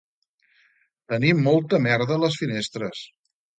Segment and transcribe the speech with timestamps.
[1.13, 3.07] Tenir molta merda a les finestres